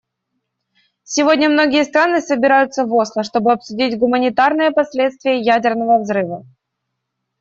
Сегодня 1.03 1.47
многие 1.47 1.83
страны 1.85 2.21
собираются 2.21 2.85
в 2.87 2.93
Осло, 2.95 3.21
чтобы 3.23 3.51
обсудить 3.51 3.99
гуманитарные 3.99 4.71
последствия 4.71 5.39
ядерного 5.39 5.99
взрыва. 6.01 6.43